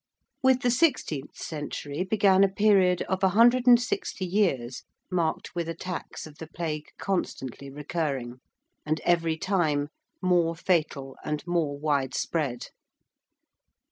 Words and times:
With 0.41 0.63
the 0.63 0.71
sixteenth 0.71 1.37
century 1.37 2.03
began 2.03 2.43
a 2.43 2.47
period 2.49 3.03
of 3.03 3.23
a 3.23 3.29
hundred 3.29 3.67
and 3.67 3.79
sixty 3.79 4.25
years, 4.25 4.81
marked 5.11 5.53
with 5.53 5.69
attacks 5.69 6.25
of 6.25 6.39
the 6.39 6.47
Plague 6.47 6.85
constantly 6.97 7.69
recurring, 7.69 8.39
and 8.83 8.99
every 9.01 9.37
time 9.37 9.89
more 10.19 10.55
fatal 10.55 11.17
and 11.23 11.45
more 11.45 11.77
widespread. 11.77 12.69